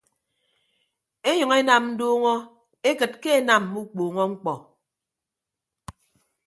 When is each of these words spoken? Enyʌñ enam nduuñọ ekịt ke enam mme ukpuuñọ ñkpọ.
Enyʌñ 1.29 1.51
enam 1.61 1.83
nduuñọ 1.93 2.33
ekịt 2.89 3.13
ke 3.21 3.29
enam 3.39 3.61
mme 3.65 3.77
ukpuuñọ 3.83 4.23
ñkpọ. 4.31 4.53